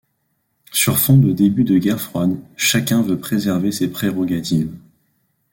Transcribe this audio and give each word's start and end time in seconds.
Sur 0.71 0.97
fond 0.97 1.17
de 1.19 1.31
début 1.31 1.63
de 1.63 1.77
guerre 1.77 2.01
froide, 2.01 2.39
chacun 2.55 3.03
veut 3.03 3.19
préserver 3.19 3.71
ses 3.71 3.87
prérogatives. 3.91 4.75